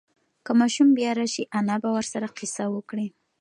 [0.45, 3.07] که ماشوم بیا راشي، انا به ورسره قصه وکړي.